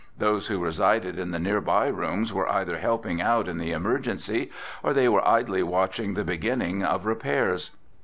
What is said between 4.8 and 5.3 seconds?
or they were